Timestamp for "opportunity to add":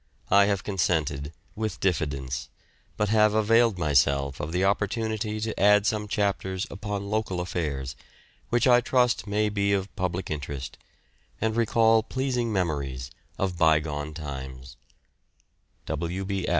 4.65-5.85